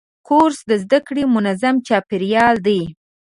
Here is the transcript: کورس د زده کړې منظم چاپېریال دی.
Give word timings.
کورس 0.27 0.59
د 0.69 0.71
زده 0.83 0.99
کړې 1.07 1.23
منظم 1.35 1.75
چاپېریال 1.87 2.55
دی. 2.67 2.81